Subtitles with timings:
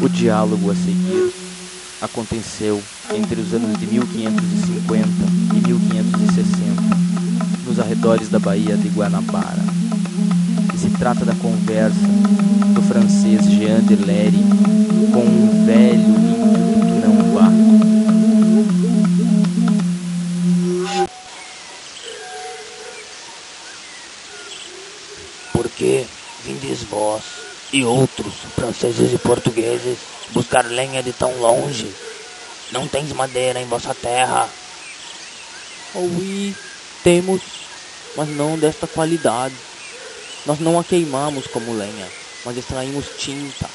[0.00, 1.32] O diálogo a seguir
[2.00, 2.82] aconteceu
[3.14, 5.08] entre os anos de 1550
[5.54, 6.82] e 1560,
[7.64, 9.62] nos arredores da Baía de Guanabara.
[10.74, 11.96] E se trata da conversa
[12.74, 14.44] do francês Jean de Lery
[15.12, 17.52] com um velho índio Tupinambá.
[25.52, 26.04] Por que
[26.44, 27.41] vindes vós
[27.72, 29.98] e outros, franceses e portugueses,
[30.30, 31.92] buscar lenha de tão longe?
[32.70, 34.48] Não tens madeira em vossa terra.
[35.94, 36.54] Oui,
[37.02, 37.40] temos,
[38.16, 39.54] mas não desta qualidade.
[40.44, 42.08] Nós não a queimamos como lenha,
[42.44, 43.68] mas extraímos tinta.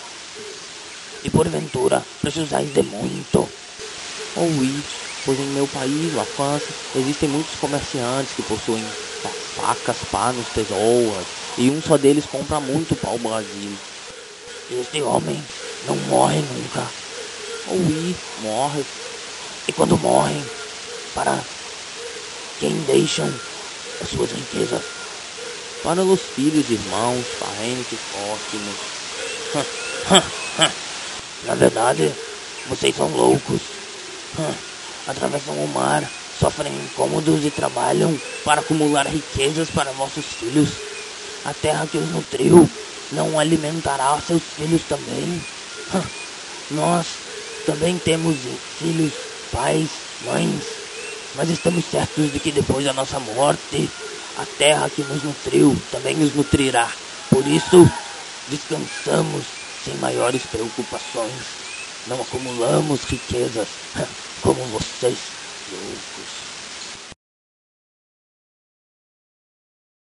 [1.23, 3.49] E porventura precisais de muito.
[4.35, 4.83] Oui,
[5.25, 8.83] pois em meu país, a França, existem muitos comerciantes que possuem
[9.55, 11.25] facas, panos, tesouras,
[11.57, 13.71] e um só deles compra muito o Brasil.
[14.69, 15.43] Este homem
[15.87, 16.87] não morre nunca.
[17.69, 18.85] Oui, morre.
[19.67, 20.43] E quando morrem,
[21.13, 21.39] para
[22.59, 23.27] quem deixam
[24.01, 24.81] as suas riquezas?
[25.83, 28.75] Para os filhos, irmãos, parentes, próximos.
[31.45, 32.11] Na verdade,
[32.69, 33.61] vocês são loucos.
[35.07, 36.03] Atravessam o mar,
[36.39, 40.69] sofrem incômodos e trabalham para acumular riquezas para vossos filhos.
[41.47, 42.69] A terra que os nutriu
[43.13, 45.41] não alimentará seus filhos também.
[46.71, 47.05] Nós
[47.65, 48.35] também temos
[48.77, 49.13] filhos,
[49.49, 49.87] pais,
[50.25, 50.63] mães,
[51.35, 53.89] mas estamos certos de que depois da nossa morte,
[54.37, 56.91] a terra que nos nutriu também nos nutrirá.
[57.29, 57.89] Por isso,
[58.49, 59.45] descansamos
[59.85, 61.31] sem maiores preocupações.
[62.07, 63.67] Não acumulamos riquezas
[64.41, 65.17] como vocês,
[65.71, 66.56] loucos.